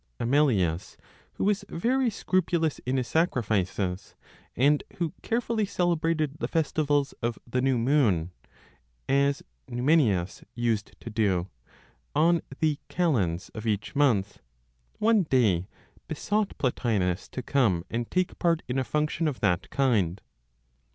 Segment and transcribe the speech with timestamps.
[0.19, 0.97] Aurelius,
[1.33, 4.15] who was very scrupulous in his sacrifices,
[4.55, 8.31] and who carefully celebrated the Festivals of the New Moon
[9.07, 11.49] (as Numenius used to do?)
[12.15, 14.41] (on the Calends of each month),
[14.97, 15.67] one day
[16.07, 20.19] besought Plotinos to come and take part in a function of that kind.